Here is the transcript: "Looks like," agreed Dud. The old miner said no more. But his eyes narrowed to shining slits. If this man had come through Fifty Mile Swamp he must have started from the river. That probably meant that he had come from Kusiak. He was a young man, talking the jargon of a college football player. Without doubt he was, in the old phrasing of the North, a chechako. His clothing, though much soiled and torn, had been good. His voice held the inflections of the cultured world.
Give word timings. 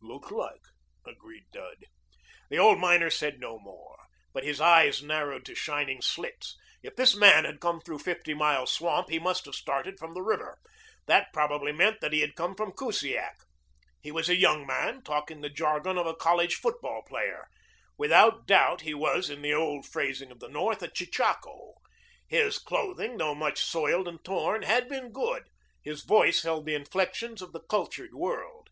"Looks 0.00 0.30
like," 0.30 0.62
agreed 1.04 1.46
Dud. 1.52 1.78
The 2.48 2.58
old 2.60 2.78
miner 2.78 3.10
said 3.10 3.40
no 3.40 3.58
more. 3.58 3.96
But 4.32 4.44
his 4.44 4.60
eyes 4.60 5.02
narrowed 5.02 5.44
to 5.46 5.56
shining 5.56 6.00
slits. 6.00 6.56
If 6.80 6.94
this 6.94 7.16
man 7.16 7.44
had 7.44 7.58
come 7.58 7.80
through 7.80 7.98
Fifty 7.98 8.32
Mile 8.32 8.66
Swamp 8.68 9.08
he 9.10 9.18
must 9.18 9.46
have 9.46 9.56
started 9.56 9.98
from 9.98 10.14
the 10.14 10.22
river. 10.22 10.60
That 11.06 11.32
probably 11.32 11.72
meant 11.72 12.00
that 12.02 12.12
he 12.12 12.20
had 12.20 12.36
come 12.36 12.54
from 12.54 12.70
Kusiak. 12.70 13.38
He 14.00 14.12
was 14.12 14.28
a 14.28 14.36
young 14.36 14.64
man, 14.64 15.02
talking 15.02 15.40
the 15.40 15.50
jargon 15.50 15.98
of 15.98 16.06
a 16.06 16.14
college 16.14 16.54
football 16.54 17.02
player. 17.02 17.48
Without 17.98 18.46
doubt 18.46 18.82
he 18.82 18.94
was, 18.94 19.28
in 19.28 19.42
the 19.42 19.54
old 19.54 19.86
phrasing 19.86 20.30
of 20.30 20.38
the 20.38 20.48
North, 20.48 20.84
a 20.84 20.88
chechako. 20.88 21.72
His 22.28 22.60
clothing, 22.60 23.16
though 23.16 23.34
much 23.34 23.58
soiled 23.60 24.06
and 24.06 24.24
torn, 24.24 24.62
had 24.62 24.88
been 24.88 25.10
good. 25.10 25.48
His 25.82 26.02
voice 26.04 26.44
held 26.44 26.64
the 26.66 26.76
inflections 26.76 27.42
of 27.42 27.50
the 27.50 27.62
cultured 27.68 28.14
world. 28.14 28.68